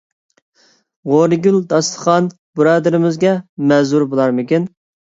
غورىگىل 1.11 1.59
داستىخان 1.75 2.31
بۇرادىرىمىزگە 2.61 3.39
مەزۇر 3.75 4.09
بولارمىكىن؟ 4.17 4.69